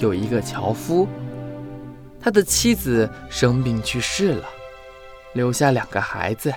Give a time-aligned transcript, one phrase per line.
[0.00, 1.06] 有一个樵夫，
[2.18, 4.46] 他的妻子生病去世了，
[5.34, 6.50] 留下两个孩子。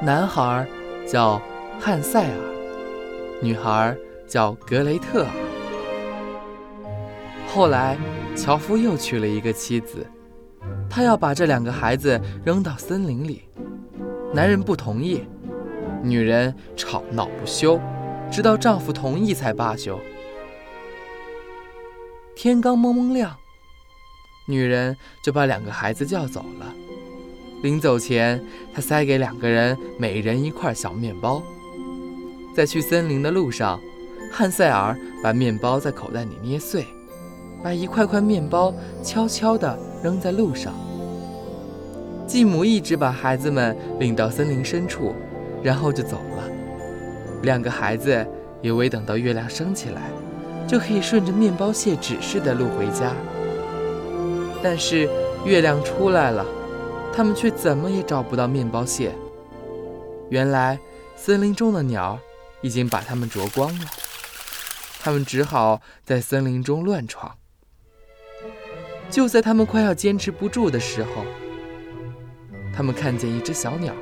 [0.00, 0.64] 男孩
[1.04, 1.42] 叫
[1.80, 2.36] 汉塞尔，
[3.40, 3.96] 女孩
[4.28, 5.26] 叫格雷特。
[7.48, 7.98] 后来，
[8.36, 10.06] 樵夫又娶了一个妻子，
[10.88, 13.42] 他要把这两个孩子扔到森林里，
[14.32, 15.24] 男人不同意，
[16.00, 17.80] 女人吵闹不休，
[18.30, 19.98] 直到丈夫同意才罢休。
[22.34, 23.36] 天刚蒙蒙亮，
[24.46, 26.74] 女人就把两个孩子叫走了。
[27.62, 28.42] 临走前，
[28.74, 31.42] 她塞给两个人每人一块小面包。
[32.56, 33.78] 在去森林的路上，
[34.32, 36.86] 汉塞尔把面包在口袋里捏碎，
[37.62, 40.74] 把一块块面包悄悄地扔在路上。
[42.26, 45.14] 继母一直把孩子们领到森林深处，
[45.62, 46.48] 然后就走了。
[47.42, 48.26] 两个孩子
[48.62, 50.10] 也未等到月亮升起来。
[50.66, 53.12] 就可以顺着面包屑指示的路回家。
[54.62, 55.08] 但是
[55.44, 56.46] 月亮出来了，
[57.12, 59.12] 他们却怎么也找不到面包屑。
[60.30, 60.78] 原来
[61.16, 62.18] 森林中的鸟
[62.60, 63.86] 已经把它们啄光了，
[65.00, 67.36] 他们只好在森林中乱闯。
[69.10, 71.26] 就在他们快要坚持不住的时候，
[72.74, 73.92] 他们看见一只小鸟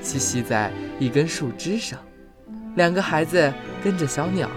[0.00, 1.98] 栖息在一根树枝上，
[2.76, 4.48] 两个孩子跟着小鸟。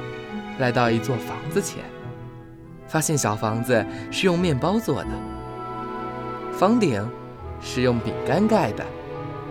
[0.62, 1.84] 来到一座房子前，
[2.88, 5.10] 发现小房子是用面包做的，
[6.54, 7.04] 房顶
[7.60, 8.86] 是用饼干盖的，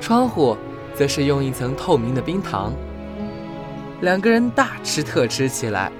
[0.01, 0.57] 窗户
[0.95, 2.73] 则是用一层透明的冰糖。
[4.03, 5.91] 两个人大吃特吃起来。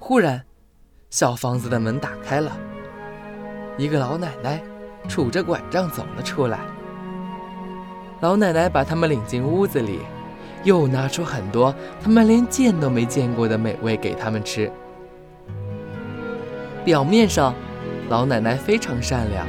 [0.00, 0.42] 忽然，
[1.10, 2.50] 小房子的门打开了，
[3.76, 4.60] 一个老奶奶
[5.08, 6.58] 杵着拐杖走了出来。
[8.20, 10.00] 老奶奶把他们领进屋子里。
[10.64, 14.70] 又拿出很多他们连见都没见过的美味给他们吃。
[16.84, 17.54] 表面上，
[18.08, 19.46] 老奶奶非常善良，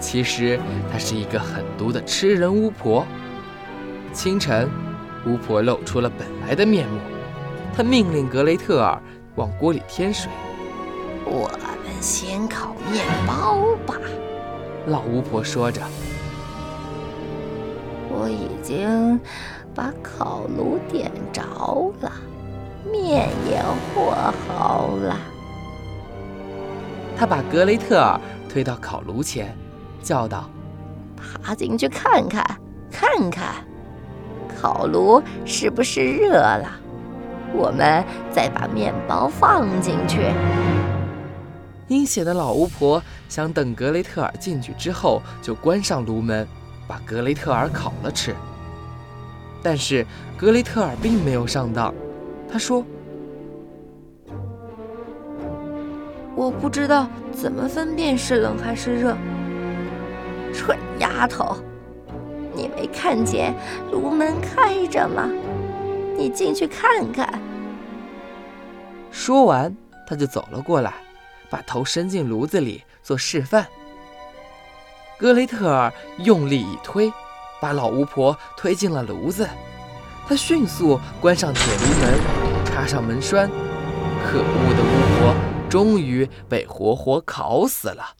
[0.00, 0.58] 其实
[0.90, 3.06] 她是一个狠毒的吃人巫婆。
[4.12, 4.68] 清晨，
[5.26, 6.98] 巫婆露出了本来的面目，
[7.76, 9.00] 她命令格雷特尔
[9.36, 10.30] 往锅里添水。
[11.26, 13.94] 我们先烤面包吧，
[14.86, 15.82] 老巫婆说着。
[18.18, 19.20] 我已经。
[19.74, 21.40] 把烤炉点着
[22.00, 22.10] 了，
[22.90, 25.16] 面也和好了。
[27.16, 29.56] 他把格雷特尔推到烤炉前，
[30.02, 30.50] 叫道
[31.16, 32.44] ：“爬进去看看，
[32.90, 33.64] 看看，
[34.60, 36.68] 烤炉是不是热了？
[37.54, 40.22] 我们再把面包放进去。”
[41.86, 46.48] 阴险的老巫婆想等格雷特尔进去之后，就关上炉门，
[46.88, 48.34] 把格雷特尔烤了吃。
[49.62, 50.04] 但是
[50.36, 51.94] 格雷特尔并没有上当，
[52.50, 52.84] 他说
[56.34, 59.16] ：“我不知道怎么分辨是冷还是热。”
[60.54, 61.56] 蠢丫头，
[62.54, 63.54] 你没看见
[63.92, 65.28] 炉门开着吗？
[66.16, 67.38] 你进去看看。
[69.10, 69.74] 说完，
[70.06, 70.94] 他就走了过来，
[71.50, 73.66] 把头伸进炉子里做示范。
[75.18, 77.12] 格雷特尔用力一推。
[77.60, 79.44] 把老巫婆推进了炉子，
[80.28, 83.50] 他迅速关上铁炉门，插上门栓。
[84.24, 85.34] 可恶的巫婆
[85.68, 88.14] 终于被活活烤死了。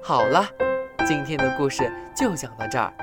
[0.00, 0.46] 好了，
[1.04, 2.94] 今天的故事就讲到这儿。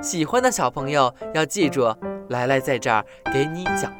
[0.00, 1.92] 喜欢的小朋友要记住，
[2.28, 3.92] 来来在这儿给你讲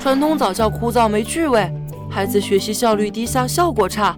[0.00, 1.68] 传统早教枯燥没趣味，
[2.08, 4.16] 孩子学习效率低下，效果差。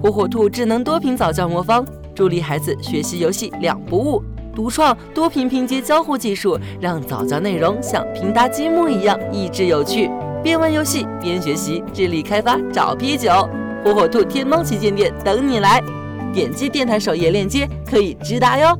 [0.00, 1.84] 火火兔智能多屏早教魔方，
[2.14, 4.22] 助力孩子学习游戏两不误。
[4.54, 10.08] 独创多屏拼接交互技术，让早教内容像拼搭积木一样益智有趣。
[10.44, 13.30] 边玩游戏边学习，智力开发找啤酒。
[13.84, 15.82] 火火兔天猫旗舰店等你来，
[16.32, 18.78] 点击电台首页链接可以直达哟。